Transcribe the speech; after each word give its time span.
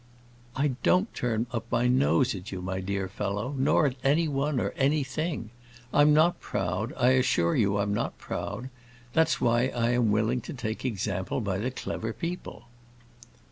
"I 0.55 0.69
don't 0.81 1.13
turn 1.13 1.45
up 1.51 1.67
my 1.71 1.87
nose 1.87 2.33
at 2.33 2.51
you, 2.51 2.59
my 2.59 2.79
dear 2.79 3.07
fellow; 3.07 3.53
nor 3.55 3.85
at 3.85 3.95
anyone, 4.03 4.59
or 4.59 4.71
anything. 4.75 5.51
I'm 5.93 6.11
not 6.11 6.39
proud, 6.41 6.91
I 6.97 7.09
assure 7.11 7.55
you 7.55 7.77
I'm 7.77 7.93
not 7.93 8.17
proud. 8.17 8.71
That's 9.13 9.39
why 9.39 9.67
I 9.67 9.91
am 9.91 10.09
willing 10.09 10.41
to 10.41 10.55
take 10.55 10.85
example 10.85 11.39
by 11.39 11.59
the 11.59 11.69
clever 11.69 12.13
people." 12.13 12.65